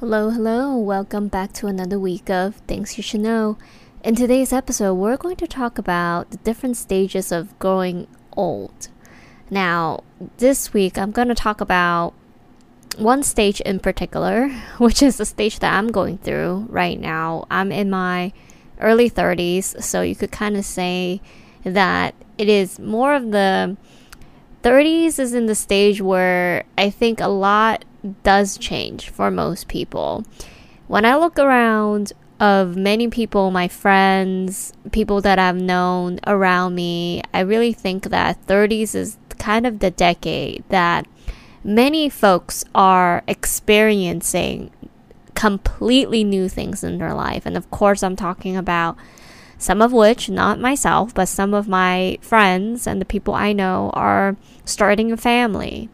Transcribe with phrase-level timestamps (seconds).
[0.00, 0.76] Hello, hello.
[0.76, 3.58] Welcome back to another week of Things You Should Know.
[4.04, 8.06] In today's episode, we're going to talk about the different stages of growing
[8.36, 8.90] old.
[9.50, 10.04] Now,
[10.36, 12.14] this week, I'm going to talk about
[12.96, 17.48] one stage in particular, which is the stage that I'm going through right now.
[17.50, 18.32] I'm in my
[18.78, 21.20] early 30s, so you could kind of say
[21.64, 23.76] that it is more of the
[24.62, 27.84] 30s is in the stage where I think a lot
[28.22, 30.24] does change for most people.
[30.86, 37.22] When I look around of many people, my friends, people that I've known around me,
[37.34, 41.06] I really think that 30s is kind of the decade that
[41.64, 44.70] many folks are experiencing
[45.34, 47.46] completely new things in their life.
[47.46, 48.96] And of course, I'm talking about
[49.58, 53.90] some of which, not myself, but some of my friends and the people I know
[53.94, 55.88] are starting a family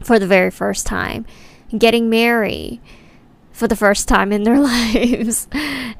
[0.00, 1.26] for the very first time,
[1.76, 2.80] getting married
[3.52, 4.60] for the first time in their
[4.94, 5.48] lives.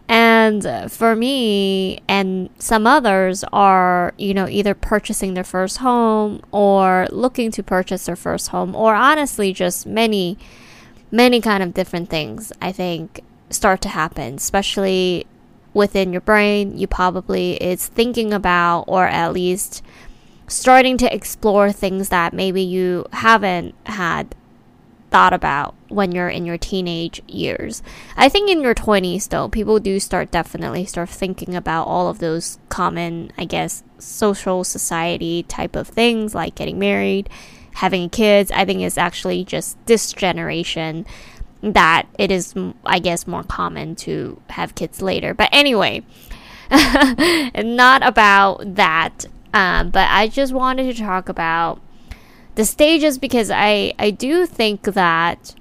[0.08, 6.40] and uh, for me and some others are, you know, either purchasing their first home
[6.52, 10.38] or looking to purchase their first home or honestly just many
[11.10, 15.27] many kind of different things I think start to happen, especially
[15.74, 19.83] within your brain, you probably is thinking about or at least
[20.48, 24.34] starting to explore things that maybe you haven't had
[25.10, 27.82] thought about when you're in your teenage years.
[28.16, 32.18] I think in your 20s though, people do start definitely start thinking about all of
[32.18, 37.28] those common, I guess, social society type of things like getting married,
[37.74, 38.50] having kids.
[38.50, 41.06] I think it's actually just this generation
[41.62, 45.34] that it is, I guess, more common to have kids later.
[45.34, 46.02] But anyway,
[46.70, 49.27] not about that.
[49.52, 51.80] Um, but I just wanted to talk about
[52.54, 55.55] the stages because I, I do think that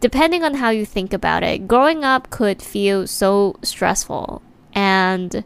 [0.00, 5.44] depending on how you think about it, growing up could feel so stressful and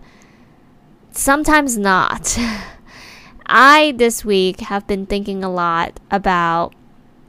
[1.10, 2.38] sometimes not.
[3.47, 6.75] I this week have been thinking a lot about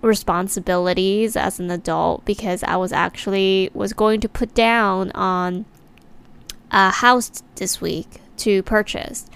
[0.02, 5.66] responsibilities as an adult because I was actually was going to put down on
[6.72, 9.28] a house this week to purchase.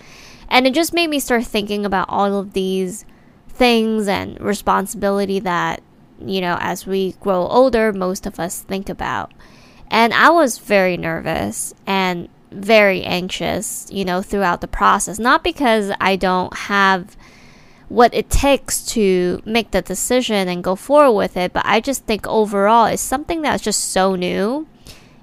[0.50, 3.06] And it just made me start thinking about all of these
[3.48, 5.82] things and responsibility that,
[6.20, 9.32] you know, as we grow older, most of us think about.
[9.90, 15.20] And I was very nervous and very anxious, you know, throughout the process.
[15.20, 17.16] Not because I don't have
[17.88, 21.54] what it takes to make the decision and go forward with it.
[21.54, 24.68] But I just think overall it's something that's just so new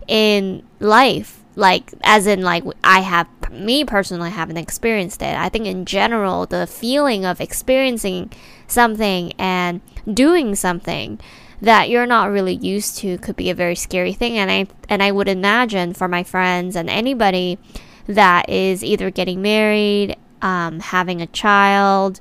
[0.06, 1.41] in life.
[1.54, 5.36] Like, as in, like, I have, me personally, haven't experienced it.
[5.36, 8.32] I think in general, the feeling of experiencing
[8.66, 9.82] something and
[10.12, 11.20] doing something
[11.60, 14.38] that you're not really used to could be a very scary thing.
[14.38, 17.58] And I, and I would imagine for my friends and anybody
[18.06, 22.20] that is either getting married, um, having a child,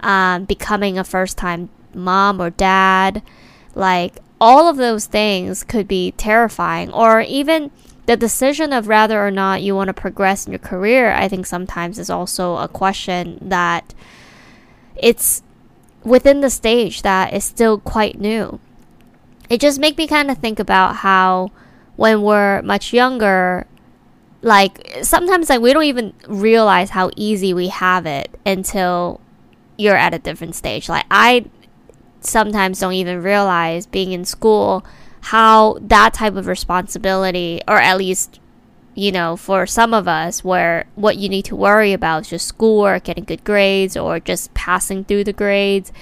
[0.00, 3.22] um, becoming a first time mom or dad.
[3.74, 6.92] Like, all of those things could be terrifying.
[6.92, 7.72] Or even
[8.08, 11.44] the decision of whether or not you want to progress in your career, I think
[11.44, 13.92] sometimes is also a question that
[14.96, 15.42] it's
[16.04, 18.60] within the stage that is still quite new.
[19.50, 21.50] It just makes me kind of think about how
[21.96, 23.66] when we're much younger,
[24.40, 29.20] like sometimes like we don't even realize how easy we have it until
[29.76, 30.88] you're at a different stage.
[30.88, 31.44] Like I
[32.22, 34.82] sometimes don't even realize being in school
[35.30, 38.40] how that type of responsibility or at least
[38.94, 42.48] you know, for some of us, where what you need to worry about is just
[42.48, 45.92] schoolwork, getting good grades, or just passing through the grades.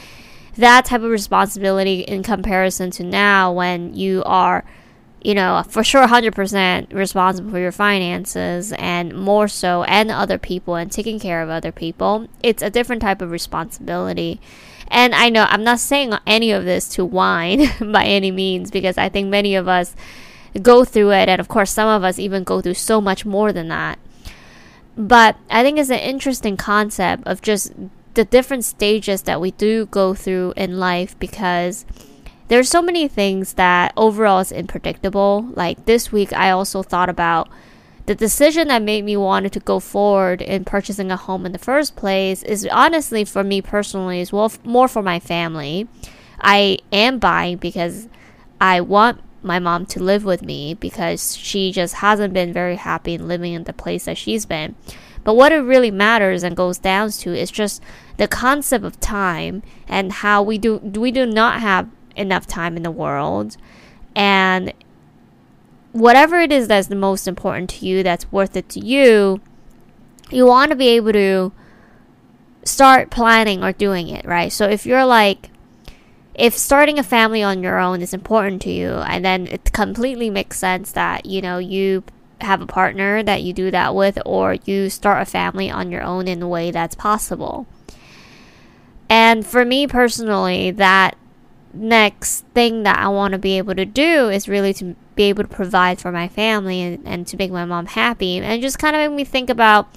[0.57, 4.65] That type of responsibility in comparison to now when you are
[5.21, 10.77] you know, for sure 100% responsible for your finances and more so and other people
[10.77, 12.29] and taking care of other people.
[12.45, 14.41] It's a different type of responsibility.
[14.89, 18.99] And I know I'm not saying any of this to whine by any means because
[18.99, 19.95] I think many of us
[20.63, 23.53] go through it and of course some of us even go through so much more
[23.53, 23.99] than that.
[24.97, 27.72] But I think it's an interesting concept of just
[28.15, 31.84] the different stages that we do go through in life because
[32.49, 35.47] there's so many things that overall is unpredictable.
[35.55, 37.49] Like this week, I also thought about
[38.07, 41.59] the decision that made me wanted to go forward in purchasing a home in the
[41.59, 45.89] first place is honestly for me personally as well more for my family.
[46.41, 48.09] I am buying because
[48.61, 53.15] I want my mom to live with me because she just hasn't been very happy
[53.15, 54.77] in living in the place that she's been.
[55.25, 57.83] But what it really matters and goes down to is just
[58.17, 62.85] the concept of time and how we do we do not have enough time in
[62.85, 63.57] the world.
[64.15, 64.73] And
[65.97, 69.41] whatever it is that's the most important to you, that's worth it to you,
[70.31, 71.53] you want to be able to
[72.65, 74.53] start planning or doing it, right?
[74.53, 75.51] So if you're like,
[76.34, 80.28] if starting a family on your own is important to you, and then it completely
[80.28, 82.04] makes sense that, you know, you
[82.43, 86.03] have a partner that you do that with, or you start a family on your
[86.03, 87.66] own in a way that's possible.
[89.09, 91.16] And for me personally, that
[91.72, 95.42] next thing that I want to be able to do is really to be able
[95.42, 98.39] to provide for my family and, and to make my mom happy.
[98.39, 99.89] And just kind of make me think about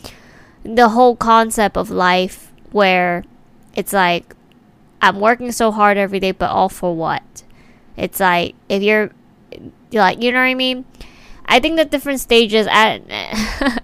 [0.63, 3.23] the whole concept of life where
[3.75, 4.35] it's like
[5.01, 7.43] I'm working so hard every day, but all for what?
[7.95, 9.11] It's like if you're,
[9.91, 10.85] you're like, you know what I mean?
[11.45, 13.03] I think the different stages, and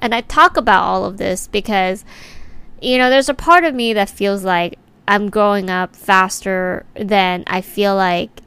[0.02, 2.06] I talk about all of this because,
[2.82, 4.78] you know, there's a part of me that feels like
[5.08, 8.42] I'm growing up faster than I feel like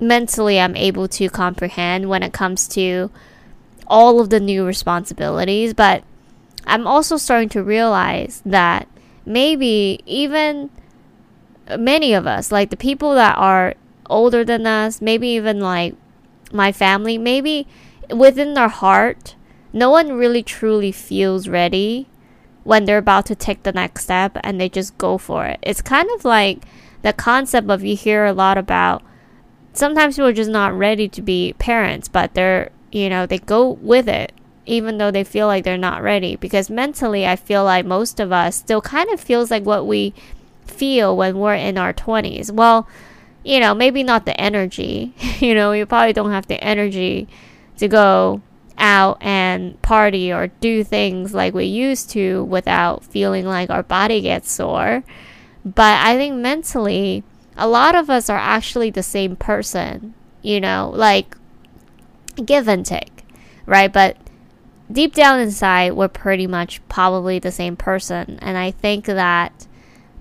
[0.00, 3.10] mentally I'm able to comprehend when it comes to
[3.86, 5.74] all of the new responsibilities.
[5.74, 6.04] But
[6.66, 8.88] I'm also starting to realize that
[9.26, 10.70] maybe even
[11.78, 13.74] many of us, like the people that are
[14.06, 15.94] older than us, maybe even like
[16.52, 17.66] my family, maybe
[18.14, 19.34] within their heart,
[19.72, 22.08] no one really truly feels ready
[22.62, 25.58] when they're about to take the next step and they just go for it.
[25.62, 26.64] It's kind of like
[27.02, 29.02] the concept of you hear a lot about
[29.74, 33.70] sometimes people are just not ready to be parents, but they're, you know, they go
[33.70, 34.32] with it
[34.66, 38.32] even though they feel like they're not ready because mentally I feel like most of
[38.32, 40.14] us still kind of feels like what we
[40.66, 42.50] feel when we're in our 20s.
[42.50, 42.88] Well,
[43.44, 45.14] you know, maybe not the energy.
[45.38, 47.28] you know, you probably don't have the energy
[47.78, 48.40] to go
[48.78, 54.20] out and party or do things like we used to without feeling like our body
[54.22, 55.04] gets sore.
[55.64, 57.22] But I think mentally,
[57.56, 61.36] a lot of us are actually the same person, you know, like
[62.44, 63.24] give and take,
[63.66, 63.92] right?
[63.92, 64.16] But
[64.90, 68.38] deep down inside, we're pretty much probably the same person.
[68.42, 69.66] And I think that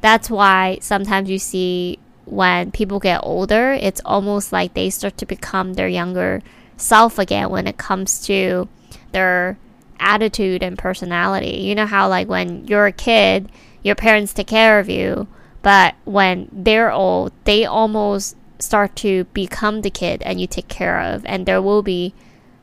[0.02, 5.26] that's why sometimes you see when people get older, it's almost like they start to
[5.26, 6.42] become their younger
[6.78, 8.68] self again when it comes to
[9.12, 9.58] their
[10.00, 11.62] attitude and personality.
[11.62, 13.52] You know how like when you're a kid,
[13.82, 15.28] your parents take care of you,
[15.64, 21.02] but when they're old, they almost start to become the kid and you take care
[21.02, 22.14] of and there will be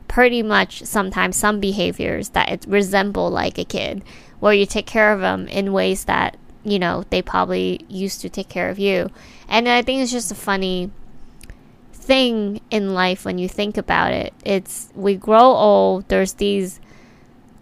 [0.07, 4.01] pretty much sometimes some behaviors that it resemble like a kid
[4.39, 8.29] where you take care of them in ways that you know they probably used to
[8.29, 9.11] take care of you
[9.47, 10.89] and i think it's just a funny
[12.01, 14.33] thing in life when you think about it.
[14.43, 16.79] It's we grow old, there's these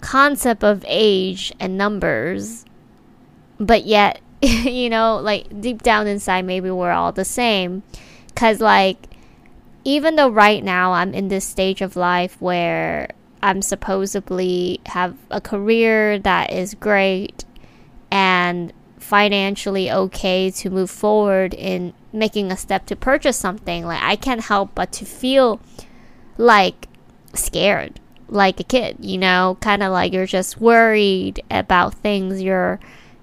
[0.01, 2.65] concept of age and numbers,
[3.59, 4.21] but yet,
[4.69, 7.83] you know, like deep down inside maybe we're all the same
[8.35, 9.07] cuz like
[9.83, 13.09] even though right now I'm in this stage of life where
[13.41, 17.45] I'm supposedly have a career that is great
[18.11, 24.15] and financially okay to move forward in making a step to purchase something, like I
[24.15, 25.61] can't help but to feel
[26.37, 26.87] like
[27.33, 32.41] scared, like a kid, you know, kind of like you're just worried about things.
[32.41, 32.79] You're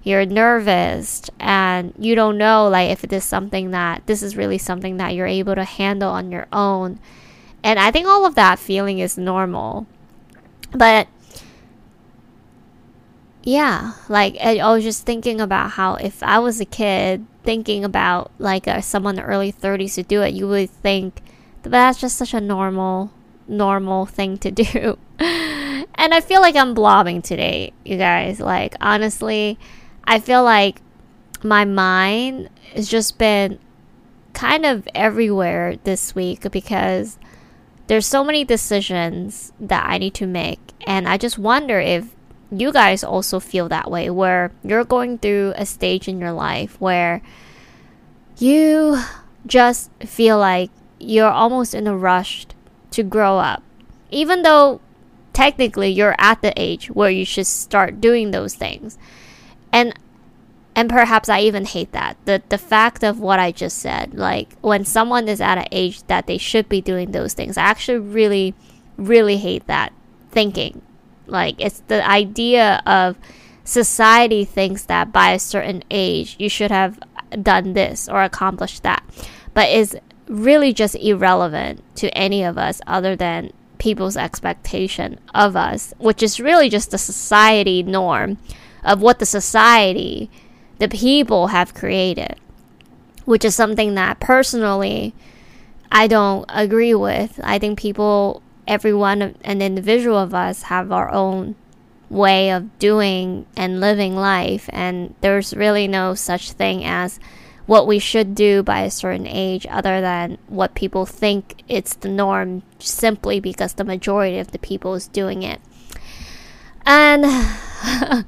[0.06, 4.56] you're nervous and you don't know like if it is something that this is really
[4.56, 7.00] something that you're able to handle on your own.
[7.64, 9.88] And I think all of that feeling is normal.
[10.70, 11.08] But
[13.42, 18.30] yeah, like I, was just thinking about how if I was a kid thinking about
[18.38, 21.20] like uh, someone in the early 30s to do it, you would think
[21.62, 23.10] that that's just such a normal,
[23.48, 24.98] normal thing to do.
[25.18, 28.38] and I feel like I'm blobbing today, you guys.
[28.38, 29.58] Like honestly,
[30.06, 30.80] I feel like
[31.42, 33.58] my mind has just been
[34.32, 37.18] kind of everywhere this week because
[37.86, 40.60] there's so many decisions that I need to make.
[40.86, 42.14] And I just wonder if
[42.50, 46.80] you guys also feel that way where you're going through a stage in your life
[46.80, 47.22] where
[48.38, 49.00] you
[49.46, 50.70] just feel like
[51.00, 52.46] you're almost in a rush
[52.90, 53.62] to grow up.
[54.10, 54.80] Even though
[55.32, 58.96] technically you're at the age where you should start doing those things
[59.76, 59.94] and
[60.74, 62.16] and perhaps I even hate that.
[62.24, 66.02] The the fact of what I just said like when someone is at an age
[66.04, 68.54] that they should be doing those things I actually really
[68.96, 69.92] really hate that
[70.30, 70.82] thinking.
[71.26, 73.18] Like it's the idea of
[73.64, 76.98] society thinks that by a certain age you should have
[77.42, 79.02] done this or accomplished that,
[79.52, 79.96] but is
[80.28, 86.40] really just irrelevant to any of us other than people's expectation of us, which is
[86.40, 88.38] really just the society norm
[88.86, 90.30] of what the society,
[90.78, 92.36] the people have created,
[93.26, 95.12] which is something that personally
[95.90, 97.38] I don't agree with.
[97.42, 101.54] I think people every one of an individual of us have our own
[102.08, 107.18] way of doing and living life and there's really no such thing as
[107.66, 112.08] what we should do by a certain age other than what people think it's the
[112.08, 115.60] norm simply because the majority of the people is doing it
[116.86, 117.24] and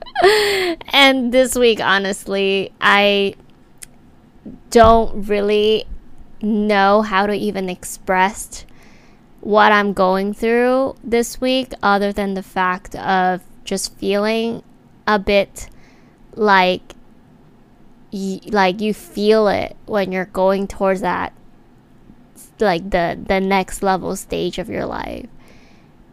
[0.92, 3.34] and this week honestly i
[4.70, 5.84] don't really
[6.42, 8.64] know how to even express
[9.40, 14.62] what i'm going through this week other than the fact of just feeling
[15.06, 15.68] a bit
[16.34, 16.94] like
[18.12, 21.32] y- like you feel it when you're going towards that
[22.60, 25.26] like the the next level stage of your life.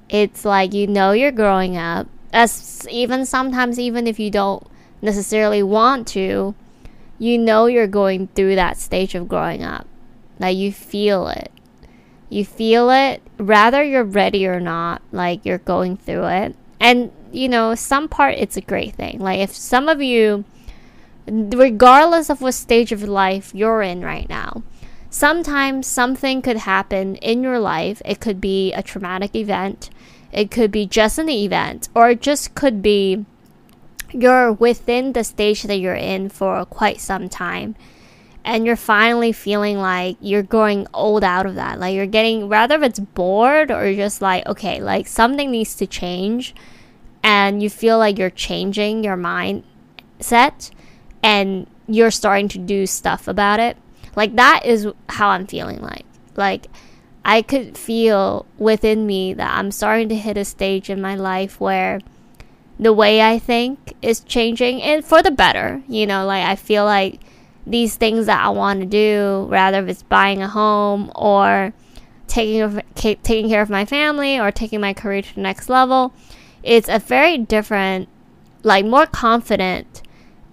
[0.09, 4.67] It's like you know you're growing up as even sometimes even if you don't
[5.01, 6.53] necessarily want to
[7.17, 9.87] you know you're going through that stage of growing up
[10.39, 11.51] like you feel it
[12.29, 17.49] you feel it rather you're ready or not like you're going through it and you
[17.49, 19.19] know, some part it's a great thing.
[19.19, 20.45] Like if some of you,
[21.27, 24.63] regardless of what stage of life you're in right now,
[25.09, 28.01] sometimes something could happen in your life.
[28.05, 29.89] It could be a traumatic event,
[30.35, 33.25] it could be just an event, or it just could be
[34.11, 37.75] you're within the stage that you're in for quite some time
[38.43, 41.79] and you're finally feeling like you're growing old out of that.
[41.79, 45.87] Like you're getting, rather if it's bored or just like, okay, like something needs to
[45.87, 46.53] change
[47.23, 50.69] and you feel like you're changing your mindset
[51.23, 53.77] and you're starting to do stuff about it.
[54.15, 56.05] Like that is how I'm feeling like.
[56.35, 56.67] Like
[57.27, 61.59] I could feel within me that I'm starting to hit a stage in my life
[61.59, 61.99] where
[62.79, 65.81] the way I think is changing and for the better.
[65.87, 67.19] You know, like I feel like
[67.65, 71.73] these things that I want to do, rather if it's buying a home or
[72.27, 76.13] taking taking care of my family or taking my career to the next level,
[76.61, 78.07] it's a very different,
[78.61, 80.03] like more confident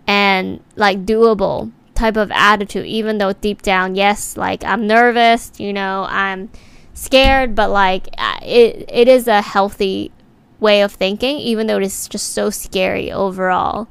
[0.07, 1.71] and like doable
[2.03, 6.51] type of attitude, even though deep down, yes, like I'm nervous, you know, I'm
[6.95, 8.09] scared, but like
[8.43, 10.11] it, it is a healthy
[10.59, 13.87] way of thinking, even though it's just so scary overall.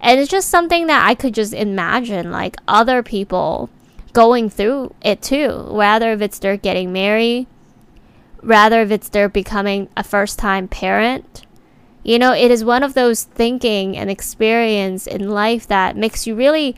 [0.00, 3.70] And it's just something that I could just imagine like other people
[4.12, 7.46] going through it too, rather if it's they're getting married,
[8.42, 11.46] rather if it's they're becoming a first time parent,
[12.02, 16.34] you know, it is one of those thinking and experience in life that makes you
[16.34, 16.76] really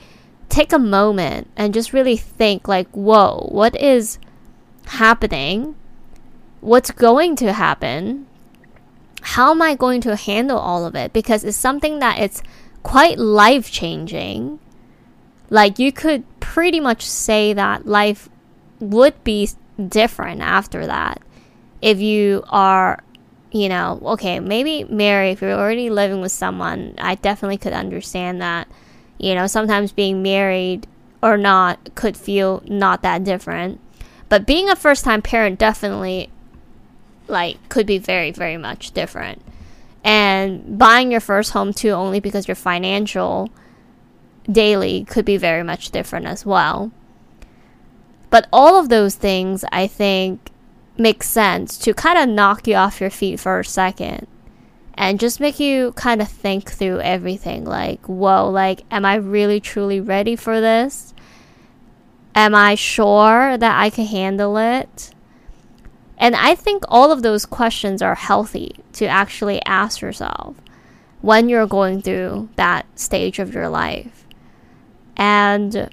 [0.58, 4.18] take a moment and just really think like, whoa, what is
[4.86, 5.76] happening?
[6.60, 8.26] What's going to happen?
[9.20, 11.12] How am I going to handle all of it?
[11.12, 12.42] Because it's something that it's
[12.82, 14.58] quite life changing.
[15.48, 18.28] Like you could pretty much say that life
[18.80, 19.50] would be
[19.88, 21.22] different after that
[21.80, 22.98] if you are
[23.50, 28.42] you know, okay, maybe Mary, if you're already living with someone, I definitely could understand
[28.42, 28.68] that.
[29.18, 30.86] You know, sometimes being married
[31.22, 33.80] or not could feel not that different.
[34.28, 36.30] But being a first time parent definitely
[37.26, 39.42] like could be very, very much different.
[40.04, 43.50] And buying your first home too only because your financial
[44.50, 46.92] daily could be very much different as well.
[48.30, 50.50] But all of those things I think
[50.96, 54.26] make sense to kind of knock you off your feet for a second
[54.98, 59.60] and just make you kind of think through everything like whoa like am i really
[59.60, 61.14] truly ready for this?
[62.34, 65.14] Am i sure that i can handle it?
[66.18, 70.56] And i think all of those questions are healthy to actually ask yourself
[71.20, 74.26] when you're going through that stage of your life.
[75.16, 75.90] And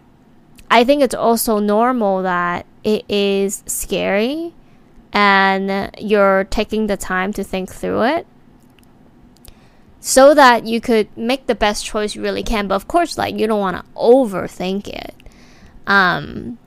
[0.72, 4.56] i think it's also normal that it is scary
[5.14, 8.26] and you're taking the time to think through it
[10.06, 12.68] so that you could make the best choice you really can.
[12.68, 15.16] But of course, like you don't want to overthink it.
[15.88, 16.60] Um,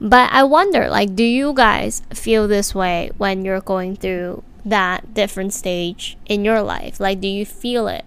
[0.00, 5.14] but I wonder, like, do you guys feel this way when you're going through that
[5.14, 6.98] different stage in your life?
[6.98, 8.04] Like, do you feel it?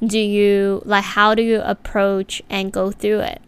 [0.00, 3.42] Do you like how do you approach and go through it?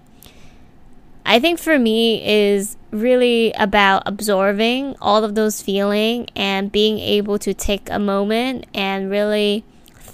[1.24, 7.38] I think for me is really about absorbing all of those feelings and being able
[7.38, 9.64] to take a moment and really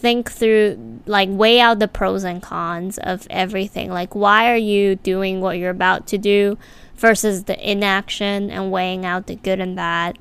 [0.00, 4.96] think through like weigh out the pros and cons of everything like why are you
[4.96, 6.56] doing what you're about to do
[6.96, 10.18] versus the inaction and weighing out the good and bad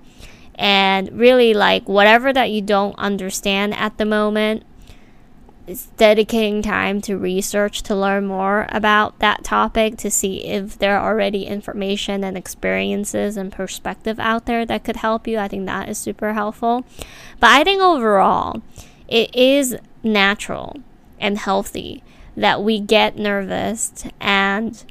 [0.55, 4.63] and really like whatever that you don't understand at the moment
[5.97, 11.11] dedicating time to research to learn more about that topic to see if there are
[11.11, 15.37] already information and experiences and perspective out there that could help you.
[15.37, 16.85] I think that is super helpful.
[17.39, 18.61] But I think overall,
[19.09, 20.77] it is natural
[21.19, 22.03] and healthy
[22.37, 24.85] that we get nervous and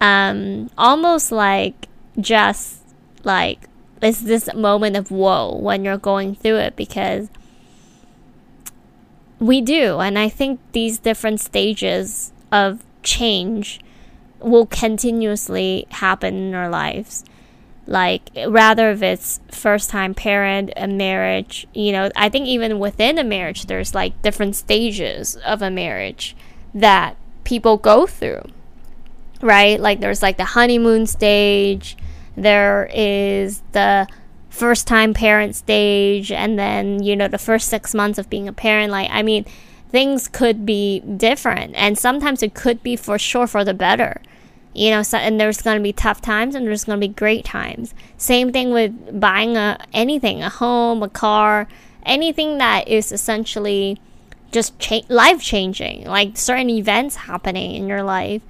[0.00, 1.88] um, almost like
[2.20, 2.82] just
[3.24, 3.68] like
[4.00, 7.28] it's this moment of whoa when you're going through it because
[9.38, 9.98] we do.
[9.98, 13.80] And I think these different stages of change
[14.40, 17.24] will continuously happen in our lives.
[17.86, 23.18] Like, rather if it's first time parent, a marriage, you know, I think even within
[23.18, 26.36] a marriage, there's like different stages of a marriage
[26.74, 28.42] that people go through,
[29.40, 29.80] right?
[29.80, 31.96] Like, there's like the honeymoon stage,
[32.36, 34.08] there is the
[34.56, 38.52] first time parent stage and then you know the first six months of being a
[38.54, 39.44] parent like i mean
[39.90, 44.18] things could be different and sometimes it could be for sure for the better
[44.76, 47.12] you know so, and there's going to be tough times and there's going to be
[47.12, 51.66] great times same thing with buying a anything a home a car
[52.04, 54.00] anything that is essentially
[54.52, 58.42] just cha- life changing like certain events happening in your life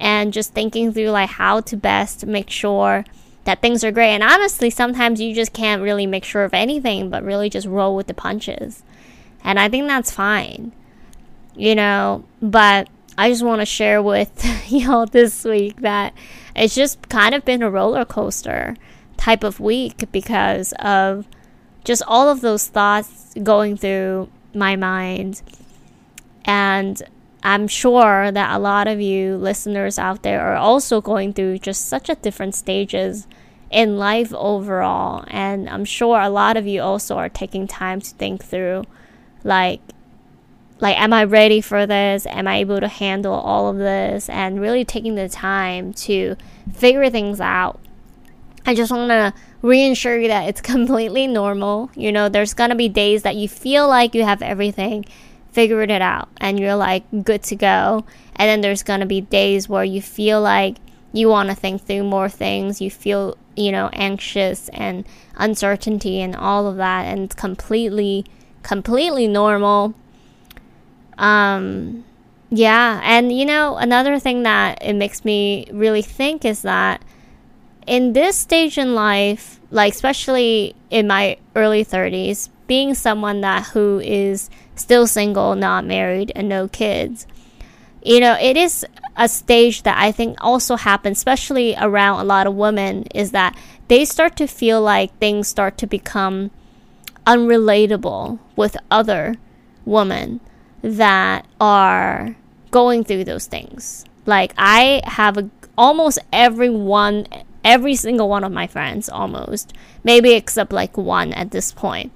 [0.00, 3.04] and just thinking through like how to best make sure
[3.44, 4.14] that things are great.
[4.14, 7.94] And honestly, sometimes you just can't really make sure of anything, but really just roll
[7.96, 8.82] with the punches.
[9.44, 10.72] And I think that's fine,
[11.54, 12.24] you know.
[12.42, 12.88] But
[13.20, 16.14] I just want to share with y'all this week that
[16.56, 18.78] it's just kind of been a roller coaster
[19.18, 21.28] type of week because of
[21.84, 25.42] just all of those thoughts going through my mind.
[26.46, 27.02] And
[27.42, 31.88] I'm sure that a lot of you listeners out there are also going through just
[31.88, 33.26] such a different stages
[33.70, 35.26] in life overall.
[35.28, 38.84] And I'm sure a lot of you also are taking time to think through
[39.44, 39.82] like
[40.80, 42.26] like am I ready for this?
[42.26, 44.28] Am I able to handle all of this?
[44.28, 46.36] And really taking the time to
[46.72, 47.80] figure things out.
[48.66, 51.90] I just want to reassure you that it's completely normal.
[51.94, 55.04] You know, there's to be days that you feel like you have everything
[55.52, 58.04] figured it out and you're like good to go.
[58.36, 60.76] And then there's to be days where you feel like
[61.12, 62.80] you want to think through more things.
[62.80, 67.06] You feel, you know, anxious and uncertainty and all of that.
[67.06, 68.24] And it's completely,
[68.62, 69.94] completely normal.
[71.20, 72.04] Um,
[72.50, 73.00] yeah.
[73.04, 77.02] And, you know, another thing that it makes me really think is that
[77.86, 84.00] in this stage in life, like especially in my early 30s, being someone that who
[84.00, 87.26] is still single, not married, and no kids,
[88.02, 92.46] you know, it is a stage that I think also happens, especially around a lot
[92.46, 93.56] of women, is that
[93.88, 96.50] they start to feel like things start to become
[97.26, 99.34] unrelatable with other
[99.84, 100.40] women
[100.82, 102.36] that are
[102.70, 104.04] going through those things.
[104.26, 107.26] Like I have a, almost every one,
[107.64, 109.72] every single one of my friends, almost
[110.04, 112.12] maybe except like one at this point,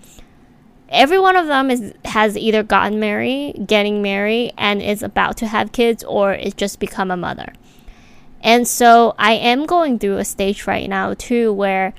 [0.89, 5.47] every one of them is has either gotten married, getting married, and is about to
[5.47, 7.53] have kids, or is just become a mother.
[8.43, 11.95] And so I am going through a stage right now too where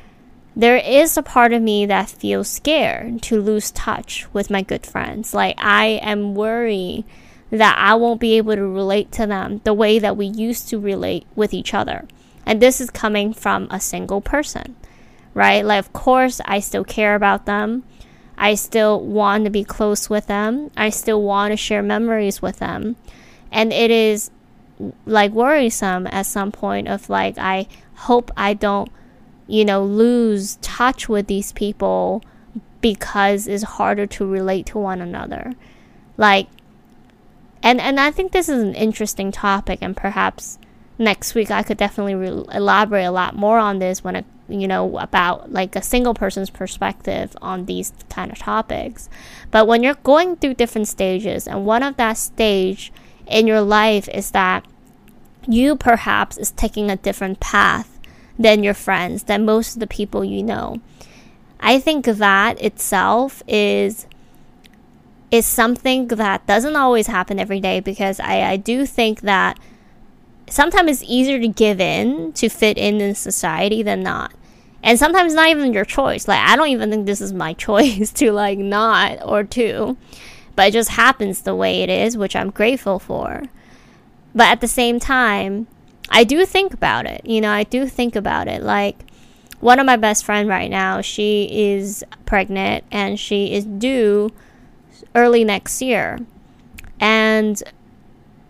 [0.56, 4.86] there is a part of me that feels scared to lose touch with my good
[4.86, 5.34] friends.
[5.34, 7.04] Like I am worried
[7.52, 10.80] that I won't be able to relate to them the way that we used to
[10.80, 12.08] relate with each other.
[12.46, 14.76] And this is coming from a single person,
[15.34, 15.66] right?
[15.66, 17.84] Like, of course, I still care about them.
[18.38, 20.70] I still want to be close with them.
[20.78, 22.98] I still want to share memories with them.
[23.52, 24.32] And it is
[25.06, 28.92] like worrisome at some point of like I hope I don't
[29.48, 32.24] you know lose touch with these people
[32.82, 35.54] because it's harder to relate to one another.
[36.18, 36.48] Like
[37.64, 40.60] and and I think this is an interesting topic and perhaps
[40.98, 44.68] next week I could definitely re- elaborate a lot more on this when it you
[44.68, 49.10] know about like a single person's perspective on these kind of topics
[49.50, 52.94] but when you're going through different stages and one of that stage
[53.26, 54.64] in your life is that
[55.48, 57.95] you perhaps is taking a different path
[58.38, 60.80] than your friends than most of the people you know
[61.60, 64.08] i think that itself is
[65.32, 69.60] is something that doesn't always happen every day because i, I do think that
[70.48, 74.34] sometimes it's easier to give in to fit in in society than not.
[74.84, 76.28] And sometimes not even your choice.
[76.28, 79.98] Like I don't even think this is my choice to like not or to.
[80.56, 83.44] But it just happens the way it is, which I'm grateful for.
[84.34, 85.68] But at the same time,
[86.10, 87.26] I do think about it.
[87.26, 88.64] You know, I do think about it.
[88.64, 88.98] Like
[89.60, 94.32] one of my best friend right now, she is pregnant and she is due
[95.14, 96.20] early next year.
[97.00, 97.62] And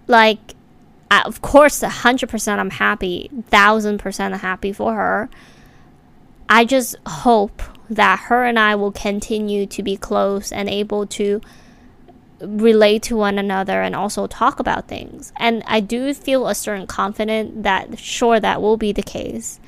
[0.07, 0.55] like,
[1.09, 5.29] of course, 100% I'm happy, 1000% happy for her.
[6.49, 11.41] I just hope that her and I will continue to be close and able to
[12.47, 15.31] relate to one another and also talk about things.
[15.37, 19.59] And I do feel a certain confidence that sure that will be the case.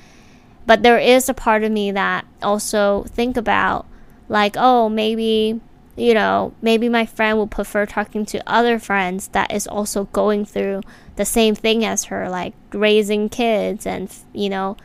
[0.65, 3.85] But there is a part of me that also think about
[4.29, 5.61] like, oh, maybe
[5.97, 10.45] you know, maybe my friend will prefer talking to other friends that is also going
[10.45, 10.81] through
[11.15, 14.77] the same thing as her, like raising kids and, you know,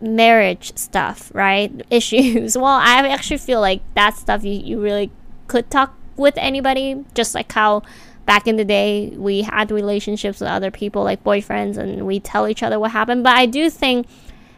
[0.00, 1.84] marriage stuff, right?
[1.90, 2.56] Issues.
[2.56, 5.10] Well, I actually feel like that stuff you, you really
[5.48, 7.82] could talk with anybody, just like how
[8.26, 12.48] back in the day we had relationships with other people, like boyfriends, and we tell
[12.48, 13.22] each other what happened.
[13.22, 14.06] But I do think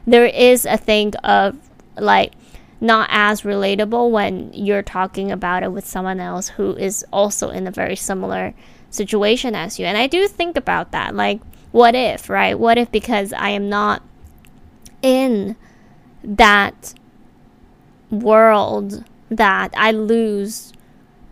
[0.07, 1.57] there is a thing of
[1.97, 2.33] like,
[2.81, 7.67] not as relatable when you're talking about it with someone else who is also in
[7.67, 8.55] a very similar
[8.91, 9.87] situation as you.
[9.87, 11.15] And I do think about that.
[11.15, 11.41] Like,
[11.73, 12.59] what if, right?
[12.59, 14.03] What if because I am not
[15.03, 15.57] in
[16.23, 16.95] that
[18.11, 20.73] world that I lose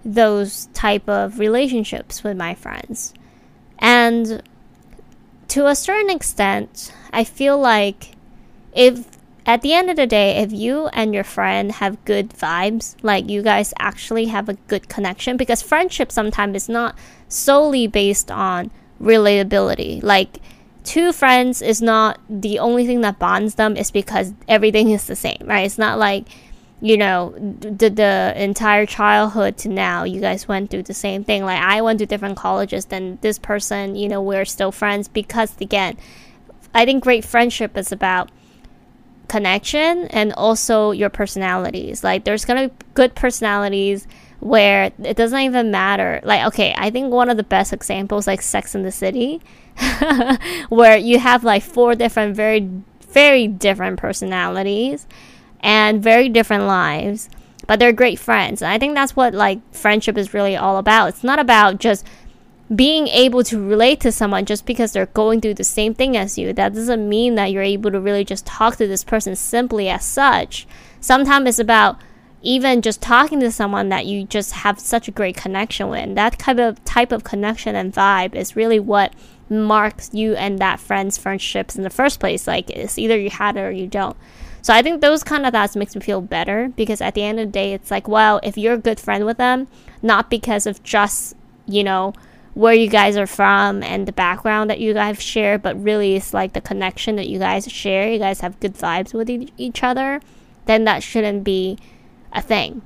[0.05, 3.15] those type of relationships with my friends.
[3.79, 4.43] And
[5.49, 8.13] to a certain extent, I feel like
[8.75, 9.07] if
[9.47, 13.29] at the end of the day, if you and your friend have good vibes, like
[13.29, 16.97] you guys actually have a good connection, because friendship sometimes is not
[17.29, 20.03] solely based on relatability.
[20.03, 20.39] Like,
[20.83, 25.17] two friends is not the only thing that bonds them, is because everything is the
[25.17, 25.67] same, right?
[25.67, 26.27] It's not like,
[26.85, 31.43] you know, the, the entire childhood to now, you guys went through the same thing.
[31.43, 35.59] Like, I went to different colleges than this person, you know, we're still friends because,
[35.63, 35.97] again,
[36.75, 38.31] I think great friendship is about
[39.29, 42.05] connection and also your personalities.
[42.05, 44.07] Like there's gonna be good personalities
[44.41, 46.21] where it doesn't even matter.
[46.23, 49.41] Like okay, I think one of the best examples like Sex and the City,
[50.69, 52.69] where you have like four different very
[53.09, 55.07] very different personalities
[55.65, 57.31] and very different lives,
[57.67, 58.61] but they're great friends.
[58.61, 61.09] And I think that's what like friendship is really all about.
[61.09, 62.07] It's not about just
[62.75, 66.37] being able to relate to someone just because they're going through the same thing as
[66.39, 69.89] you, that doesn't mean that you're able to really just talk to this person simply
[69.89, 70.67] as such.
[71.01, 71.99] Sometimes it's about
[72.43, 76.15] even just talking to someone that you just have such a great connection with.
[76.15, 79.15] That kind of type of connection and vibe is really what
[79.49, 82.47] marks you and that friend's friendships in the first place.
[82.47, 84.17] Like it's either you had it or you don't.
[84.65, 87.39] So I think those kind of thoughts makes me feel better because at the end
[87.39, 89.69] of the day, it's like, well, if you're a good friend with them,
[90.01, 92.15] not because of just, you know,
[92.55, 96.33] where you guys are from and the background that you guys share, but really it's
[96.33, 98.11] like the connection that you guys share.
[98.11, 100.23] You guys have good vibes with e- each other,
[100.65, 101.77] then that shouldn't be
[102.33, 102.81] a thing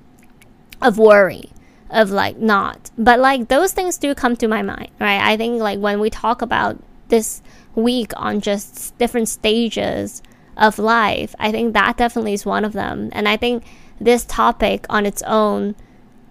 [0.83, 1.53] of worry
[1.91, 2.91] of like not.
[2.99, 5.21] But like those things do come to my mind, right?
[5.21, 7.41] I think like when we talk about this
[7.77, 10.25] week on just different stages
[10.59, 13.11] of life, I think that definitely is one of them.
[13.13, 13.65] And I think
[14.01, 15.75] this topic on its own,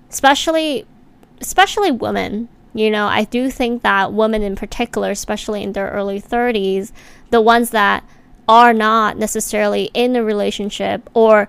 [0.09, 0.85] especially
[1.39, 6.21] especially women you know, I do think that women in particular, especially in their early
[6.21, 6.91] 30s,
[7.31, 8.03] the ones that
[8.47, 11.47] are not necessarily in a relationship or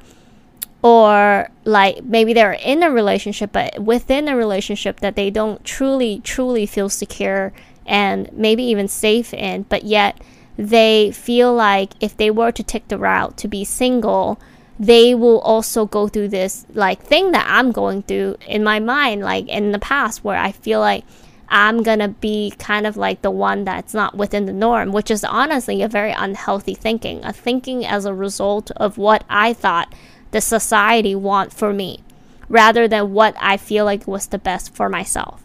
[0.80, 6.20] or like maybe they're in a relationship but within a relationship that they don't truly
[6.20, 7.52] truly feel secure
[7.84, 10.20] and maybe even safe in but yet
[10.58, 14.38] they feel like if they were to take the route to be single
[14.78, 19.22] they will also go through this like thing that I'm going through in my mind,
[19.22, 21.04] like in the past, where I feel like
[21.48, 25.24] I'm gonna be kind of like the one that's not within the norm, which is
[25.24, 29.92] honestly a very unhealthy thinking, a thinking as a result of what I thought
[30.30, 32.04] the society want for me,
[32.48, 35.42] rather than what I feel like was the best for myself.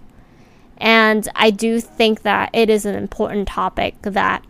[0.77, 4.43] And I do think that it is an important topic that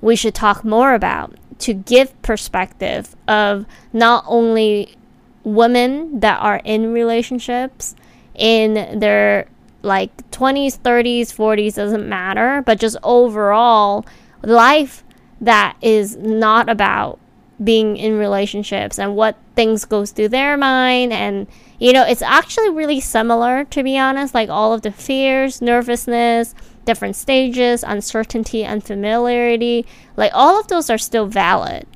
[0.00, 4.96] we should talk more about to give perspective of not only
[5.44, 7.94] women that are in relationships
[8.34, 9.46] in their
[9.82, 14.04] like 20s 30s 40s doesn't matter but just overall
[14.42, 15.02] life
[15.40, 17.18] that is not about
[17.62, 21.12] being in relationships and what things goes through their mind.
[21.12, 21.46] And
[21.78, 26.54] you know it's actually really similar to be honest like all of the fears nervousness
[26.90, 31.86] different stages, uncertainty, unfamiliarity, like all of those are still valid.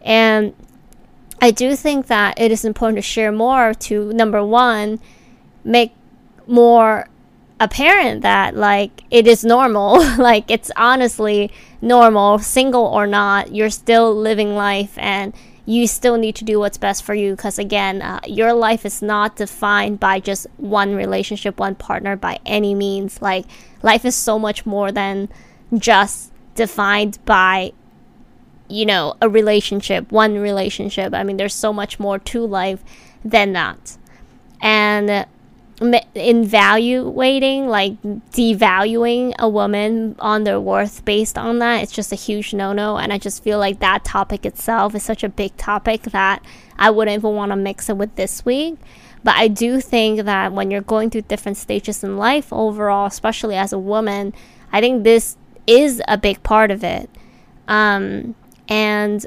[0.00, 0.54] And
[1.42, 5.00] I do think that it is important to share more to number one,
[5.64, 5.92] make
[6.46, 7.08] more
[7.60, 11.50] apparent that like it is normal, like it's honestly
[11.82, 15.34] normal, single or not, you're still living life and
[15.66, 17.36] you still need to do what's best for you.
[17.36, 22.40] Because again uh, your life is not defined by just one relationship one partner by
[22.46, 23.20] any means.
[23.20, 23.44] Like
[23.82, 25.28] life is so much more than
[25.76, 27.72] just defined by
[28.68, 31.14] you know a relationship one relationship.
[31.14, 32.82] I mean there's so much more to life
[33.24, 33.98] than that.
[34.60, 35.26] And
[36.14, 42.54] evaluating like devaluing a woman on their worth based on that it's just a huge
[42.54, 42.98] no-no.
[42.98, 46.44] And i just feel like that topic itself is such a big topic that
[46.78, 48.78] i wouldn't even want to mix it with this week
[49.24, 53.56] but i do think that when you're going through different stages in life overall especially
[53.56, 54.32] as a woman
[54.72, 57.08] i think this is a big part of it
[57.68, 58.34] um,
[58.68, 59.26] and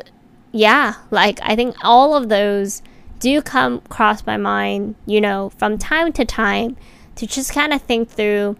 [0.51, 2.81] yeah like i think all of those
[3.19, 6.77] do come cross my mind, you know, from time to time
[7.15, 8.58] to just kind of think through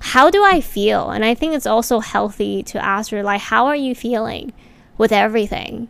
[0.00, 1.10] how do I feel?
[1.10, 4.52] And I think it's also healthy to ask her, like, how are you feeling
[4.98, 5.88] with everything?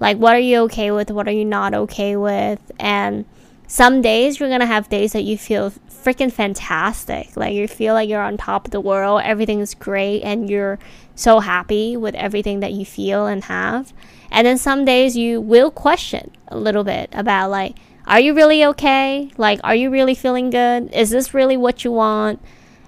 [0.00, 1.10] Like, what are you okay with?
[1.12, 2.58] What are you not okay with?
[2.80, 3.24] And
[3.72, 7.34] some days you're gonna have days that you feel freaking fantastic.
[7.38, 10.78] Like, you feel like you're on top of the world, everything's great, and you're
[11.14, 13.94] so happy with everything that you feel and have.
[14.30, 18.62] And then some days you will question a little bit about like, are you really
[18.62, 19.30] okay?
[19.38, 20.92] Like, are you really feeling good?
[20.92, 22.42] Is this really what you want?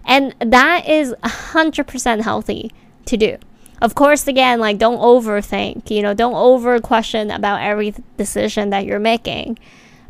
[0.05, 2.71] And that is 100% healthy
[3.07, 3.39] to do.
[3.81, 8.85] Of course, again, like, don't overthink, you know, don't over question about every decision that
[8.85, 9.59] you're making.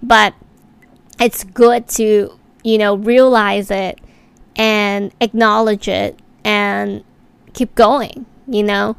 [0.02, 0.34] But
[1.20, 4.00] it's good to, you know, realize it
[4.57, 7.05] and acknowledge it and
[7.53, 8.96] keep going, you know?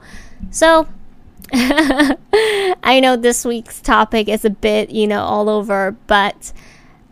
[0.51, 0.87] So,
[1.53, 6.53] I know this week's topic is a bit, you know, all over, but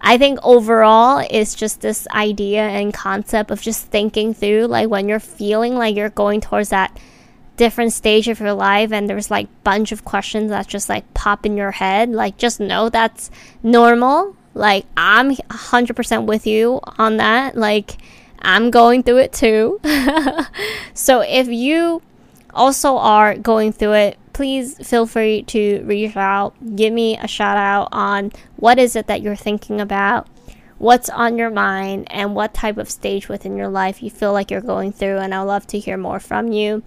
[0.02, 5.08] I think overall it's just this idea and concept of just thinking through like when
[5.08, 7.00] you're feeling like you're going towards that
[7.56, 11.46] different stage of your life and there's like bunch of questions that just like pop
[11.46, 14.36] in your head, like just know that's normal.
[14.54, 17.56] Like I'm 100% with you on that.
[17.56, 17.98] Like
[18.39, 19.80] I'm going through it too.
[20.94, 22.02] so if you
[22.54, 26.54] also are going through it, please feel free to reach out.
[26.76, 30.28] Give me a shout out on what is it that you're thinking about,
[30.78, 34.52] what's on your mind, and what type of stage within your life you feel like
[34.52, 35.18] you're going through.
[35.18, 36.84] And I'd love to hear more from you.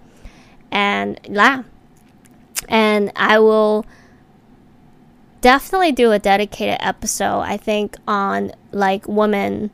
[0.71, 1.63] And yeah,
[2.67, 3.85] and I will
[5.41, 9.71] definitely do a dedicated episode, I think, on like women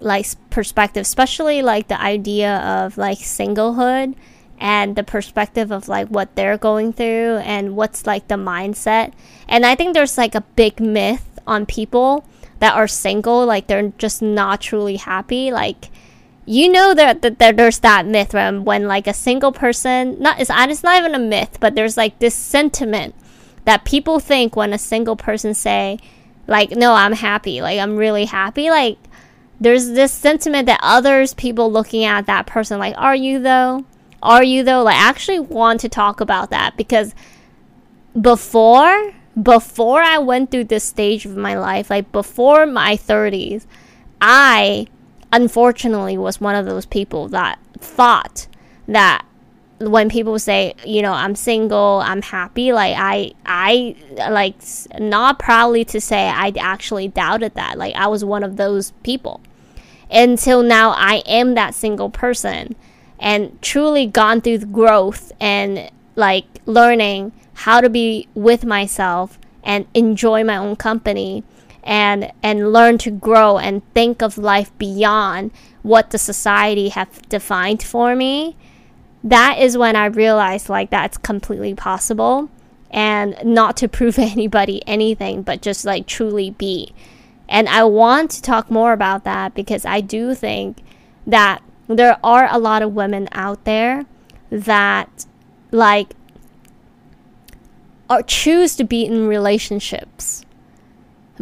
[0.00, 4.14] like perspective, especially like the idea of like singlehood
[4.58, 9.12] and the perspective of like what they're going through and what's like the mindset.
[9.48, 12.24] And I think there's like a big myth on people
[12.58, 15.50] that are single, like they're just not truly happy.
[15.50, 15.90] Like
[16.44, 20.40] you know that, that, that there's that myth when, when like a single person not
[20.40, 23.14] it's, it's not even a myth, but there's like this sentiment
[23.64, 25.98] that people think when a single person say
[26.46, 28.98] like no i'm happy like i'm really happy like
[29.60, 33.84] there's this sentiment that others people looking at that person like are you though
[34.22, 34.82] are you though?
[34.82, 37.14] Like, I actually want to talk about that because
[38.18, 43.66] before before I went through this stage of my life, like before my 30s,
[44.20, 44.86] I
[45.32, 48.46] unfortunately was one of those people that thought
[48.86, 49.24] that
[49.90, 53.96] when people say, you know, I'm single, I'm happy, like I I
[54.30, 54.56] like
[54.98, 57.78] not proudly to say I actually doubted that.
[57.78, 59.40] Like I was one of those people.
[60.10, 62.74] Until now I am that single person
[63.18, 69.86] and truly gone through the growth and like learning how to be with myself and
[69.94, 71.44] enjoy my own company
[71.82, 75.50] and and learn to grow and think of life beyond
[75.82, 78.56] what the society have defined for me
[79.24, 82.48] that is when i realized like that's completely possible
[82.90, 86.92] and not to prove anybody anything but just like truly be
[87.48, 90.82] and i want to talk more about that because i do think
[91.26, 94.04] that there are a lot of women out there
[94.50, 95.26] that
[95.70, 96.14] like
[98.10, 100.44] or choose to be in relationships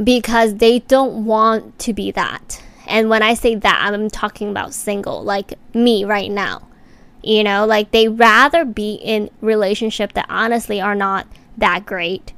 [0.02, 2.62] because they don't want to be that.
[2.86, 6.68] And when I say that, I'm talking about single, like me right now.
[7.22, 11.26] You know, like they rather be in relationship that honestly are not
[11.58, 12.32] that great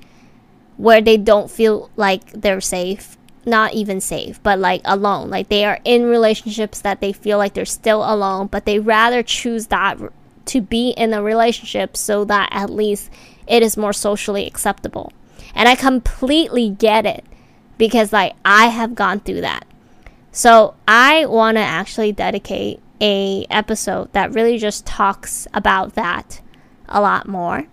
[0.77, 5.31] where they don't feel like they're safe not even safe, but like alone.
[5.31, 9.23] Like they are in relationships that they feel like they're still alone, but they rather
[9.23, 9.99] choose that
[10.47, 13.11] to be in a relationship so that at least
[13.47, 15.13] it is more socially acceptable.
[15.55, 17.25] And I completely get it
[17.79, 19.67] because like I have gone through that.
[20.31, 26.41] So I want to actually dedicate a episode that really just talks about that
[26.89, 27.67] a lot more.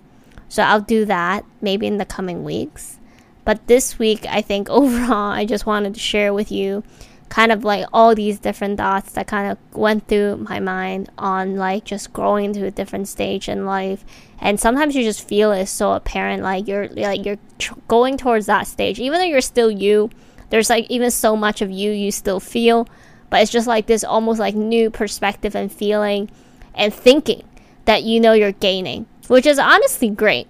[0.50, 2.98] So I'll do that maybe in the coming weeks.
[3.46, 6.84] But this week, I think overall, I just wanted to share with you
[7.30, 11.56] kind of like all these different thoughts that kind of went through my mind on
[11.58, 14.04] like just growing to a different stage in life.
[14.42, 18.48] And sometimes you just feel it so apparent like you're like you're tr- going towards
[18.48, 19.00] that stage.
[19.00, 20.10] Even though you're still you
[20.50, 22.88] there's like even so much of you you still feel
[23.30, 26.30] but it's just like this almost like new perspective and feeling
[26.74, 27.44] and thinking
[27.86, 30.48] that you know you're gaining which is honestly great.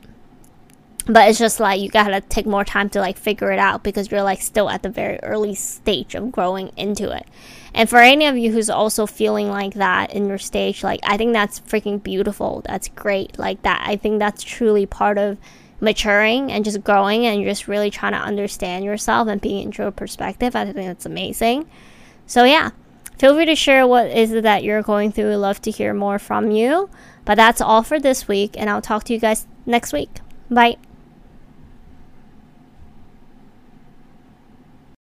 [1.06, 4.10] But it's just like you gotta take more time to like figure it out because
[4.10, 7.28] you're like still at the very early stage of growing into it.
[7.74, 11.18] And for any of you who's also feeling like that in your stage like i
[11.18, 12.62] think that's freaking beautiful.
[12.66, 13.38] That's great.
[13.38, 15.38] Like that i think that's truly part of
[15.82, 19.92] maturing and just growing and just really trying to understand yourself and being into a
[19.92, 20.56] perspective.
[20.56, 21.70] I think that's amazing
[22.30, 22.70] so yeah
[23.18, 25.28] feel free to share what is it that you're going through.
[25.30, 26.90] We'd love to hear more from you.
[27.26, 30.22] But that's all for this week and i'll talk to you guys next week.
[30.50, 30.78] Bye